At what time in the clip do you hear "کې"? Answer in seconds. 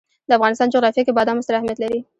1.05-1.15